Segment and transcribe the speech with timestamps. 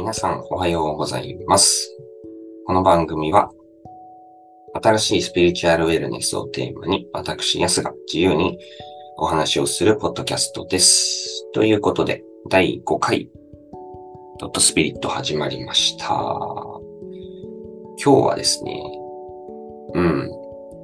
[0.00, 1.90] 皆さんおはようございます。
[2.66, 3.50] この番組は、
[4.80, 8.60] 新しいスピリチュアルウェルネスをテーマに、私、ヤスが自由に
[9.16, 11.50] お話をするポッドキャストです。
[11.52, 13.28] ということで、第5回、
[14.38, 16.06] ドットスピリット始まりました。
[16.06, 16.38] 今
[17.98, 18.80] 日はですね、
[19.94, 20.30] うん、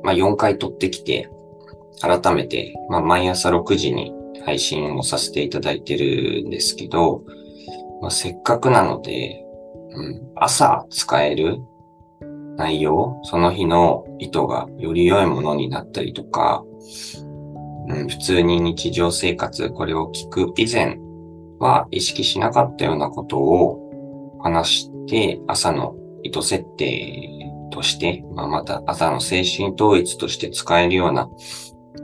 [0.03, 1.31] まあ4回撮ってきて、
[2.01, 4.12] 改めて、まあ毎朝6時に
[4.45, 7.23] 配信をさせていただいてるんですけど、
[8.04, 9.43] まあ、せっかくなので、
[9.94, 11.57] うん、朝使える
[12.58, 16.62] 内容、その日の意図がより良いものになったりとか、
[17.89, 20.98] うん、普通に日常生活、これを聞く以前
[21.59, 27.31] は意識しなかったようなことを話して、朝の意図設定
[27.73, 31.26] として、まあ、また朝の精神統一として使えるような、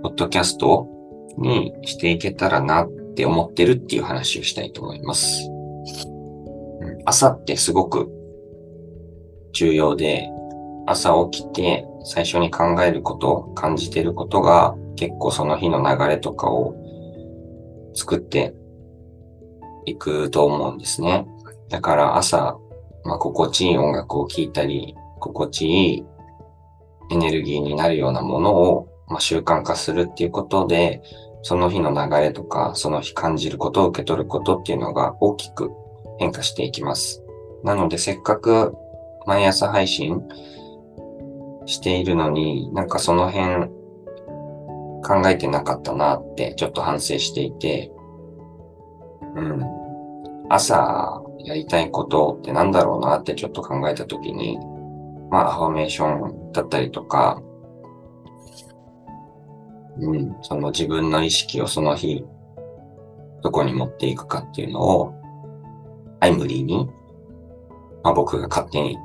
[0.03, 0.89] ポッドキャスト
[1.37, 5.60] にしていけたらなって思ってるっていう話をしたいと思います。
[7.11, 8.09] 朝ってすごく
[9.53, 10.29] 重要で、
[10.87, 16.73] 朝起きて最初に考えること、感じてることが結構その日の流れとかを
[17.95, 18.55] 作って
[19.87, 21.27] いくと思うんですね。
[21.69, 22.57] だから朝、
[23.05, 26.07] まあ、心地いい音楽を聴いたり、心地いい
[27.11, 31.03] エネルギーになるようなものを、まあ、習慣化するっていうことで、
[31.43, 35.73] その日の流れとか、その日感じることを受け取ることっていうのが大きく
[36.21, 37.25] 変化していきます。
[37.65, 38.75] なので、せっかく
[39.27, 40.23] 毎朝配信
[41.65, 43.69] しているのに、なんかその辺
[45.03, 47.91] 考えてなかったなってちょっと反省していて、
[49.35, 49.65] うん。
[50.51, 54.59] 朝やりたいことってなんだろうなってちょっと考えたときに、
[55.31, 57.41] まあ、アファメーションだったりとか、
[59.99, 62.25] うん、その自分の意識をその日、
[63.43, 65.20] どこに持っていくかっていうのを、
[66.21, 66.89] タイムリーに、
[68.03, 68.97] まあ、僕が勝手に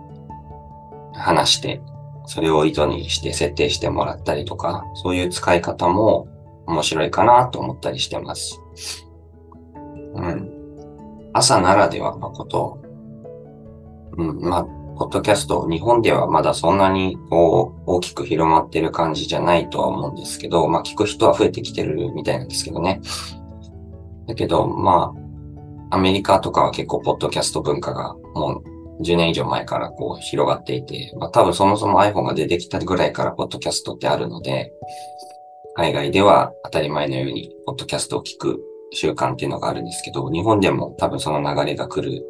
[1.14, 1.82] 話して、
[2.28, 6.28] それを意図にして設定してもらったりとか、そういう使い方も
[6.68, 8.62] 面白いかなと思ったりしてます。
[10.16, 10.52] うん。
[11.34, 12.82] 朝ならではのこと、
[14.18, 14.64] うん、まあ、
[14.98, 23.02] ポッドキャスト、日本ではまだそんなにこう大きく広まってる感じじゃないとは思うんですけど、まあ聞く人は増えてきてるみたいなんですけどね。
[24.26, 25.25] だけど、まあ、
[25.92, 28.62] アメリカとかは結構ポッドキャスト文化がも
[29.00, 34.72] う10年以上前からこう広がっていて、まあ多分そもそも iPhone が出てきたぐらいからポッドキャストってあるので、
[35.76, 38.62] 海外では当たり前のようにポッドキャストを聞く
[38.94, 42.24] 習慣っていうのがあるんですけど、日本でも多分その流れが来る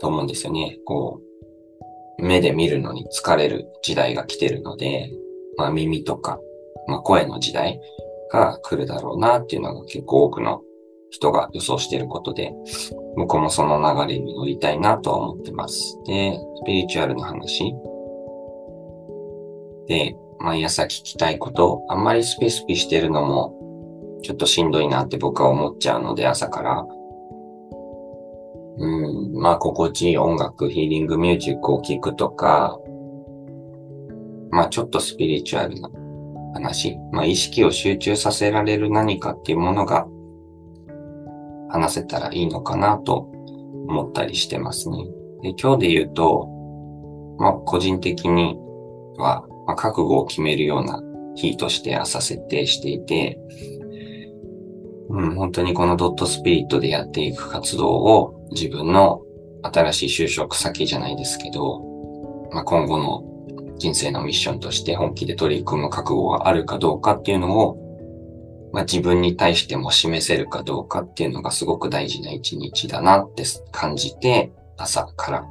[0.00, 0.78] と思うんですよね。
[0.84, 1.20] こ
[2.18, 5.10] う、目で見るのに疲れる時代が来てるので、
[5.56, 6.40] まあ耳とか、
[6.88, 7.80] まあ声の時代
[8.32, 10.62] が来るだろうなっていうのが結構多くの
[11.10, 12.52] 人が予想していることで、
[13.16, 15.98] 僕もその流れに乗りたいなとは思ってます。
[16.06, 17.74] で、スピリチュアルの話。
[19.86, 23.60] で、毎朝聞きたいこと、あんまりスピスピしてるのも
[24.22, 26.86] ちょっとしんどいなって僕は思っちゃうので朝から、
[28.78, 32.78] うん、まあ、心地いい音楽、ヒーリングミュージックを聴くとか、
[34.50, 35.90] まあ、ちょっとスピリチュアルな
[36.54, 40.06] 話、まあ、意識を集中させられる何かっていうものが
[41.70, 43.30] 話せたらいいのかなと
[43.88, 45.04] 思ったりしてますね。
[45.42, 46.48] で、今日で言うと、
[47.38, 48.58] まあ、個人的に
[49.16, 51.02] は、まあ、覚悟を決めるような
[51.34, 53.38] 日として朝設定していて、
[55.08, 59.22] うん、本当にこのドットスピリットでやっていく活動を自分の
[59.62, 61.80] 新しい就職先じゃないですけど、
[62.52, 63.24] まあ、今後の
[63.78, 67.79] 人生のミッションとして本気で取り組む覚悟があるかどうかっていうのを、
[68.72, 75.46] まあ、自分に対しても示せるかどうかっていうのがすごく大事な一日だなって感じて、朝から、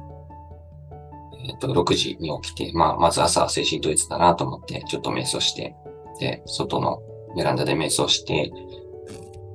[1.46, 5.74] えっ、と、6時に起きて、まあ、まず朝は精神統一だなと思って、ちょっと瞑想して、
[6.18, 7.02] で、外の
[7.36, 8.52] ベランダで瞑想して、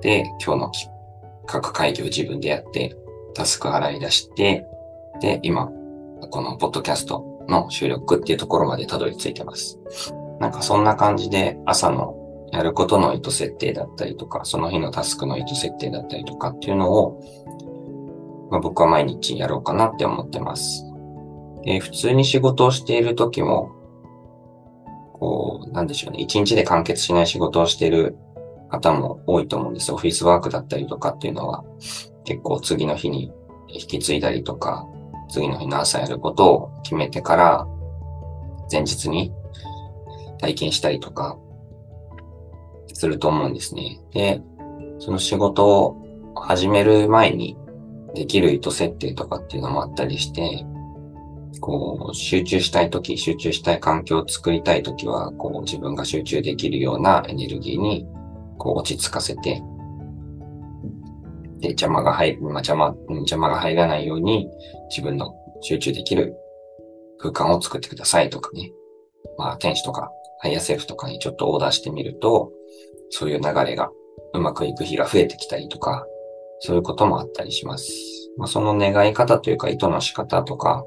[0.01, 0.71] で、今日の
[1.45, 2.95] 各会議を自分でやって、
[3.33, 4.65] タスク洗い出して、
[5.21, 5.69] で、今、
[6.31, 9.79] このポッドキャストの収録っていうところまでたどり着いてます。
[10.39, 12.15] なんかそんな感じで朝の
[12.55, 20.85] やることの意図設定だったりとか、その日のタスクの意図設定だったりとかっていうのを、まあ、僕は毎日やろうかなって思ってます。
[21.63, 23.71] で、普通に仕事をしている時も、
[25.13, 28.17] こう、なんでしょうね、一日で完結しない仕事をしている
[28.69, 29.91] 方も多いと思うんです。
[29.91, 31.63] オフィスワークだったりとかっていうのは、
[32.23, 33.31] 結構次の日に
[33.67, 34.87] 引き継いだりとか、
[35.29, 37.67] 次の日の朝やることを決めてから、
[38.71, 39.33] 前日に
[40.39, 41.37] 体験したりとか、
[42.95, 44.01] すると思うんですね。
[44.11, 44.41] で、
[44.99, 47.57] その仕事を始める前に、
[48.15, 50.65] できる意図設定とかっていうのもあったりして、
[51.59, 58.07] こう、集中したいとき、集中したい環境を作りたいときは、こう、自分が集中できるようなエネルギーに、
[58.57, 59.61] こう、落ち着かせて、
[61.59, 64.49] で、邪魔が入る、まあ、邪魔、邪魔が入らないように、
[64.89, 66.35] 自分の集中できる
[67.19, 68.71] 空間を作ってくださいとかね。
[69.37, 70.09] まあ、天使とか、
[70.39, 72.51] ハイヤーセルフとかにちょっとオーダーしてみると、
[73.09, 73.89] そういう流れが
[74.33, 76.05] うまくいく日が増えてきたりとか、
[76.59, 77.91] そういうこともあったりします。
[78.37, 80.83] まあ、その願い方というか意図の仕方とか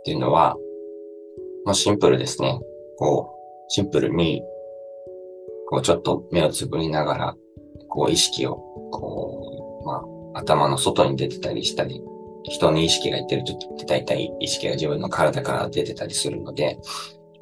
[0.00, 0.56] っていうのは、
[1.64, 2.60] まあ、シンプルですね。
[2.98, 4.42] こう、シンプルに、
[5.68, 7.36] こうちょっと目をつぶりながら、
[7.88, 8.56] こう意識を、
[8.90, 10.04] こう、ま
[10.34, 12.02] あ、頭の外に出てたりしたり、
[12.44, 16.78] 人に意識がいってる時って大体意識が自分の体から出てたりするので、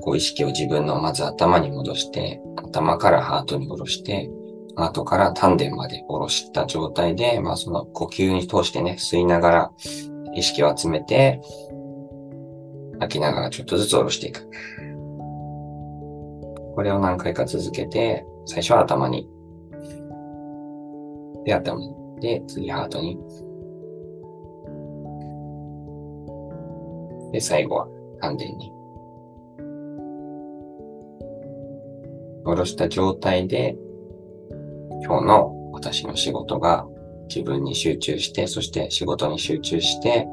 [0.00, 4.30] こう意識を自分のまず頭に戻して、頭からハートに下ろして、
[4.76, 9.72] 後から丹田まで下ろした状態で、まあその呼吸に通してね、吸いながら
[10.34, 11.40] 意識を集めて、
[13.00, 14.48] 吐きながらちょっとずつ下ろしていく。
[16.74, 19.28] これを何回か続けて、最初は頭に。
[21.44, 21.94] で、頭に。
[22.20, 23.18] で、次ハートに。
[27.32, 27.88] で、最後は
[28.20, 28.79] 丹田に。
[32.44, 33.76] 下ろした状態で、
[35.02, 36.86] 今日の私の仕事が
[37.28, 40.26] 自分に集中して、そして仕事に集中して、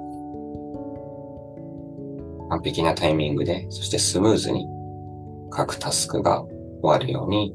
[2.49, 4.67] 完璧なタイミングで、そしてスムーズに
[5.49, 7.53] 各タスクが終わるように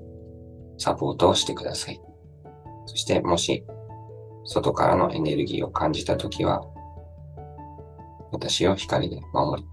[0.79, 2.01] サポートをしてください。
[2.87, 3.65] そしてもし
[4.45, 6.63] 外からのエネルギーを感じたときは、
[8.33, 9.69] 私を光で守り、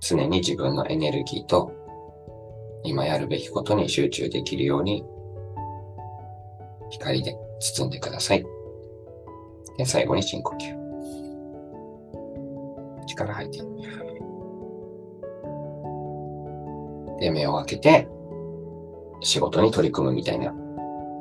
[0.00, 1.72] 常に自分のエネルギーと
[2.84, 5.04] 今やるべきことに集中できるように
[6.90, 8.44] 光で包んでください。
[9.76, 10.78] で、最後に深呼吸。
[13.06, 13.58] 力吐いて。
[17.20, 18.08] で、目を開けて、
[19.20, 20.54] 仕事に取り組むみたいな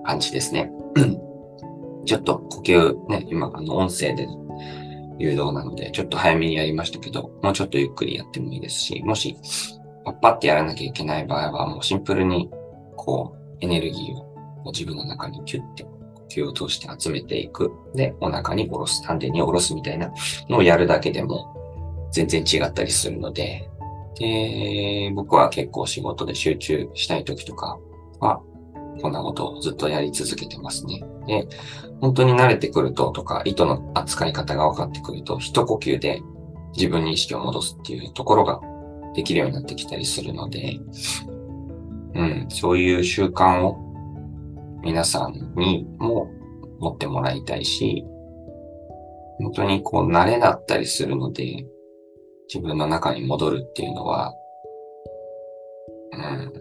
[0.05, 0.71] 感じですね。
[2.05, 4.27] ちょっと呼吸ね、今、あの、音声で
[5.17, 9.35] 誘導なので、ちょっと早めにやりましたけど、もうちょっとゆっくりやってもいいですし、もし、
[10.07, 12.49] パッパってやらなきゃいけない場合は、もうシンプルに、
[12.95, 14.17] こう、エネルギー
[14.65, 17.69] を自分の中にキュッて呼吸を通して集めていく。
[17.93, 20.09] で、お腹に下ろす、丹田に下ろすみたいな
[20.47, 21.53] のをやるだけでも
[22.13, 23.69] 全然違ったりするので、
[24.17, 27.77] で、僕は結構仕事で集中したい時とか
[28.21, 28.41] は、
[29.01, 31.03] こんなことをずっとやり続けてますね。
[31.27, 31.47] で、
[31.99, 36.21] 本当に慣れてくるととか、糸の扱い方が分かってくると、一呼吸で
[36.77, 38.61] 自分に意識を戻すっていうところが
[39.17, 40.79] できるようになってきたりするので、
[42.13, 43.75] うん、そういう習慣を
[44.83, 46.31] 皆さんにも
[46.79, 48.05] 持ってもらいたいし、
[49.39, 51.65] 本当にこう慣れだったりするので、
[52.47, 54.31] 自分の中に戻るっていうのは、
[56.13, 56.53] うん、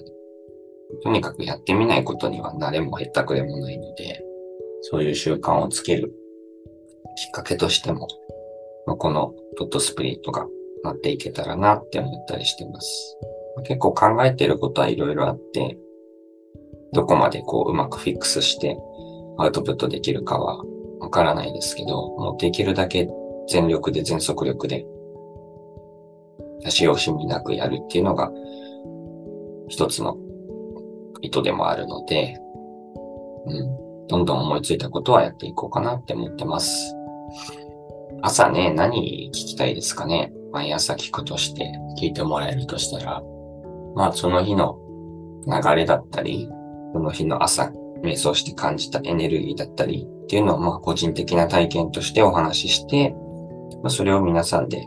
[1.04, 4.24] とにかくやってみないことには慣れもへったくれもないので、
[4.80, 6.10] そういう習慣をつける
[7.16, 8.08] きっかけとしても、
[8.86, 10.46] このドットスプリットが
[10.86, 13.16] なっていけたらなって思ったりしてます。
[13.64, 15.78] 結構考えてることはいろいろあって、
[16.92, 18.78] どこまでこううまくフィックスして
[19.38, 20.62] アウトプットできるかは
[21.00, 23.08] わからないですけど、もうできるだけ
[23.48, 24.86] 全力で全速力で、
[26.64, 28.30] 出し惜しみなくやるっていうのが
[29.68, 30.16] 一つの
[31.20, 32.36] 意図でもあるので、
[33.46, 36.94] うん、どんどん思いついたことはやっていこうかなって思ってます。
[38.22, 40.32] 朝ね、何聞きたいですかね？
[40.56, 41.70] 毎朝聞くとして
[42.00, 43.22] 聞いてもらえるとしたら、
[43.94, 44.78] まあその日の
[45.46, 46.48] 流れだったり、
[46.94, 47.70] その日の朝、
[48.02, 53.14] 瞑想して感じたエネルギーだったりっていうのを、まあ、個人的な体験としてお話しして、
[53.82, 54.86] まあ、それを皆さんで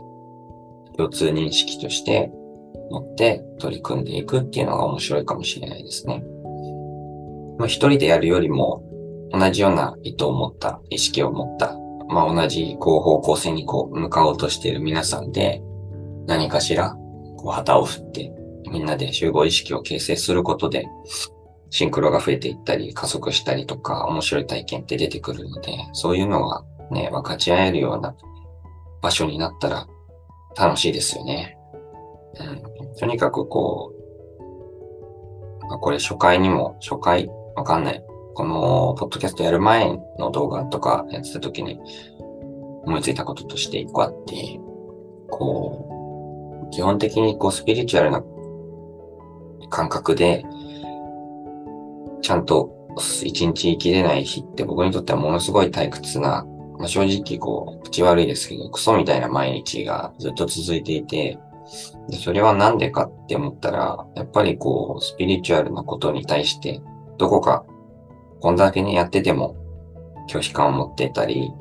[0.96, 2.32] 共通認識として
[2.90, 6.24] 持って取り組んでいくっていうのが面白いかもしれないですね。
[7.58, 8.82] まあ、一人でやるよりも
[9.32, 11.76] 同じような意図を持った、意識を持った、
[12.10, 15.62] まあ、同じこう方向性にこう向かおうとしている皆さんで
[16.26, 16.90] 何かしら
[17.36, 18.32] こう旗を振って
[18.70, 20.86] みんなで集合意識を形成することで
[21.70, 28.14] シンクロが増えていったり、加速したりとか、面白い体験って出てくるので、そういうのがね、分かち合えるような
[29.00, 29.86] 場所になったら
[30.56, 31.56] 楽しいですよね。
[32.40, 38.04] うん、とにかくこう、これ初回にも、初回、わかんない。
[38.34, 41.80] この、ポッドキャストやる前の動画とかやってた時に
[42.84, 44.60] 思いついたこととして一個あって、
[45.30, 48.22] こう、基本的にこうスピリチュアルな
[49.68, 50.44] 感覚で
[52.22, 52.70] ちゃんと
[53.24, 56.46] 一日生きれない日って僕にとってはものすごい退屈な
[56.80, 61.38] まあ、正直こう、口悪いですけど、クソみたいな毎日がずっと続いていて、
[62.08, 66.80] でそれはなんでかって思ったら、やっぱりこう、スピリチュアルなことに対して、
[67.18, 67.66] どこか、
[68.40, 69.56] こんだけね、やってても、
[70.28, 71.52] 拒否感を持ってたり、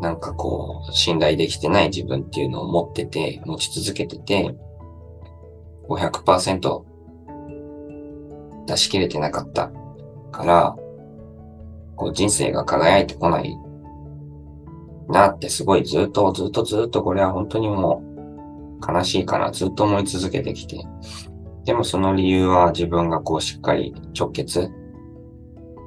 [0.00, 4.54] なんかこう、信頼できてない自分っていうのを持ってて、持ち続けてて、
[5.88, 6.82] 500%
[8.66, 9.70] 出し切れてなかった
[10.32, 10.76] から、
[11.96, 13.56] こう人生が輝いてこない
[15.08, 18.02] なってすごいずっとずっとずっとこれは本当にも
[18.82, 20.84] う悲しいからずっと思い続けてきて。
[21.64, 24.70] でもその理由は自分がこうしっかり直結、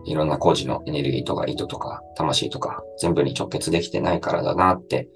[0.10, 5.08] いろんな工事のエネルギーとか意図とか魂とか全部に直結できてないからだなって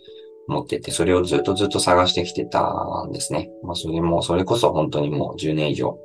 [0.47, 3.49] 思ってて、それをずっとずっと探してきてたんですね。
[3.63, 5.97] まあそれも、それこそ本当にもう10年以上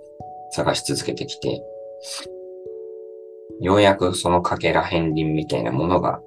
[0.52, 1.62] 探し続けてきて、
[3.60, 6.20] ようやくそのかけら片鱗みたいなものが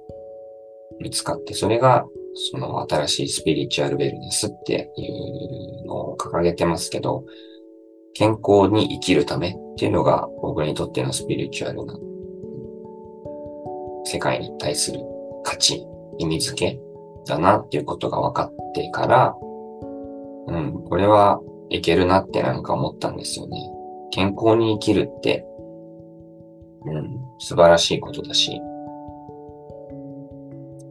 [1.00, 2.04] 見つかって、それが
[2.52, 7.24] その新しいスピリチュアルウェルネスっていうのを掲げてますけど、
[8.14, 11.98] 健康に生きるためっていうのが僕にとってのスピリチュアルな
[14.12, 15.00] 世界に対する
[15.42, 15.86] 価値、
[16.18, 16.80] 意味付け
[17.26, 19.34] だなっていうことが分かってから、
[20.48, 21.40] うん、これは
[21.70, 23.58] いけるなってなんか思ったんですよね。
[24.10, 25.46] 健康に生きるって、
[26.84, 28.60] うん、素晴らしいことだし、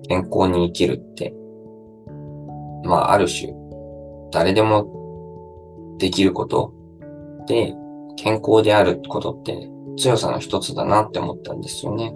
[0.07, 1.35] 健康に生きるって、
[2.83, 3.53] まあ、ある種、
[4.31, 6.73] 誰でもできること
[7.47, 7.75] で、
[8.17, 12.15] 健康であることって強さの一つだなって思ったんですよね。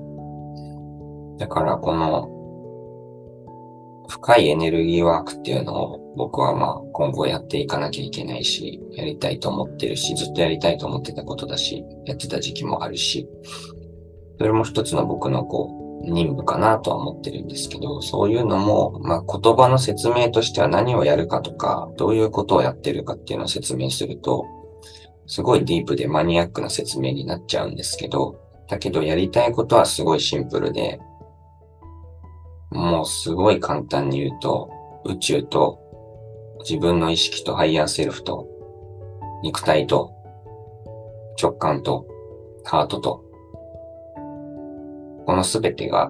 [1.37, 2.29] だからこの
[4.07, 13.27] 深いエネルギーワークっていうのを僕はまあ今後やっていかなきゃいけないし、やりたいと思ってるし、ずっとやりたいと思ってたことだし、やってた時期もあるし、
[14.37, 24.45] それも一つの僕のこう、任務かなとは思ってるんですけど、そういうのも、まあ言葉の説明としては何をやるかとか、どういうことをやってるかっていうのを説明すると、
[25.27, 28.39] すごいディープでマニアックな説明になっちゃうんですけど、
[28.69, 30.99] だけどやりたいことはすごいシンプルで、
[32.71, 34.69] もうすごい簡単に言うと、
[35.05, 35.79] 宇宙と
[36.67, 38.47] 自分の意識とハイヤーセルフと
[39.43, 40.11] 肉体と
[41.41, 42.07] 直感と
[42.63, 43.23] ハートと
[45.25, 46.09] このすべてが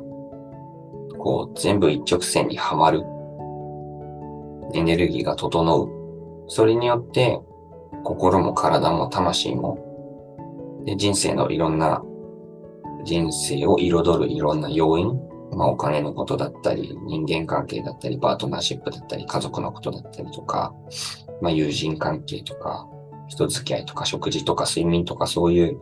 [1.20, 3.04] こう全部一直線にはまる
[4.74, 5.90] エネルギーが整う。
[6.48, 7.40] それによって
[8.04, 12.04] 心も体も魂もで人生のいろんな
[13.04, 15.20] 人生を彩るいろんな要因
[15.52, 20.74] まあ、お金のことだったり、人間関係だったり、パートナーシップだったり、家族のことだったりとか、
[21.42, 22.88] まあ、友人関係とか、
[23.28, 25.80] 人付き合いとか、食事とか、睡眠とか、そういう、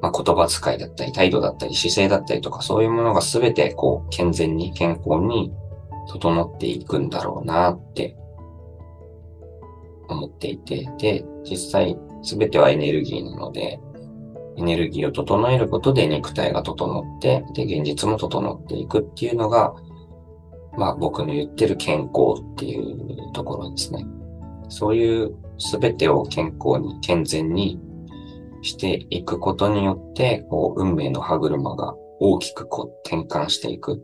[0.00, 5.52] まあ、言葉遣いだったり、態度だったり、姿勢だったりとか、そういうものが全て、こう、健全に、健康に
[6.08, 8.16] 整っていくんだろうなって
[10.08, 13.80] 思っていて、で、実際、全てはエネルギーなので、
[14.60, 19.74] エネルギーを整えることで肉体が整って、で、現実も整っていくっていうのが、
[20.76, 24.04] まあ僕の言ってる健康っていうところですね。
[24.68, 25.34] そういう
[25.72, 27.80] 全てを健康に、健全に
[28.62, 34.02] していくことによって、こう、運命の歯車が大きくこう転換していく。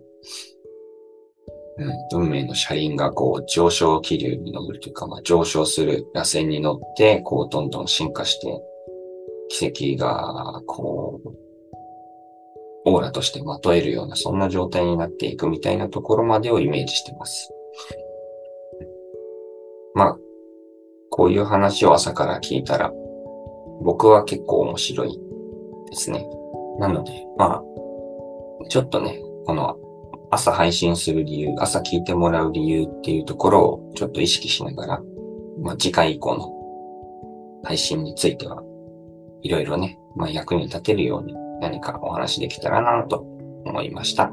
[1.79, 8.63] うん、運命の車輪がこう上昇気流に乗るというか、まあ、上昇する螺旋に乗って、こうどんどん進化して
[9.49, 11.31] 奇跡が、こう、
[12.89, 17.51] オーラとしてまとえるような、そんな状態になっていくみたいなところまでをイメージしてます。
[19.95, 20.19] まあ、
[21.11, 22.93] こういう話を朝から聞いたら、
[23.83, 25.21] 僕は結構面白い
[25.91, 26.29] ですね。
[26.79, 29.77] なので、まあ、ちょっとね、この
[30.31, 35.03] 朝配信する理由、朝聞いてもらう理由っていうところをちょっと意識しながら、
[35.61, 36.53] まあ次回以降の
[37.65, 38.63] 配信については
[39.43, 43.19] いろいろね、まあ、役に立てるように何かお話できたらなと
[43.65, 44.33] 思いました。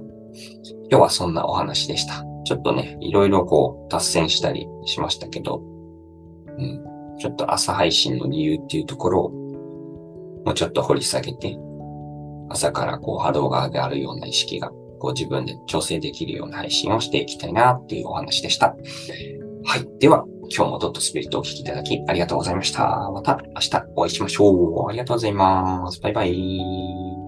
[0.90, 2.24] 今日はそんなお話でした。
[2.46, 5.62] ちょっとね、いろいろこう達成したりしましたけど、
[6.58, 6.84] うん、
[7.20, 9.30] ちょっと朝配信の理由っていうところを
[10.46, 11.58] もうちょっと掘り下げて、
[12.50, 14.70] 朝からこう波動が上がるような意識が
[15.00, 18.76] こう自分で調整できるような配信をしていきたいなっていうお話でした。
[19.66, 19.88] はい。
[20.00, 23.10] では、今日もドットスピリットをお聞きいただきありがとうございました。
[23.12, 24.90] また明日お会いしましょう。
[24.90, 26.00] ありがとうございます。
[26.00, 27.23] バイバイ。